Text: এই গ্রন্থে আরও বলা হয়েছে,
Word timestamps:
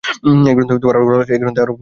এই 0.49 0.55
গ্রন্থে 0.55 0.75
আরও 0.91 1.01
বলা 1.07 1.17
হয়েছে, 1.19 1.33